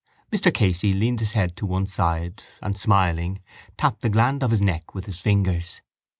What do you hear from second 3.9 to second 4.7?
the gland of his